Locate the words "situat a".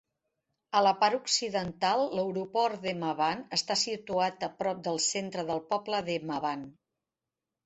3.83-4.51